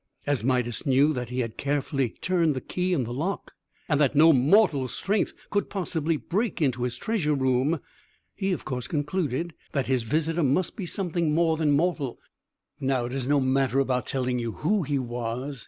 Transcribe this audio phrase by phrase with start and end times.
[0.25, 3.51] As Midas knew that he had carefully turned the key in the lock,
[3.87, 7.79] and that no mortal strength could possibly break into his treasure room,
[8.33, 12.17] he, of course, concluded that his visitor must be something more than mortal.
[12.79, 15.59] It is no matter about telling you who he was.